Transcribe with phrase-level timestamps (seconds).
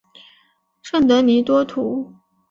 [0.81, 2.11] 圣德尼多图。